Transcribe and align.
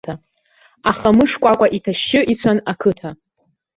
Ахамы 0.89 1.25
шкәакәа 1.31 1.67
иҭашьшьы 1.77 2.19
ицәан 2.31 2.57
ақыҭа. 2.71 3.09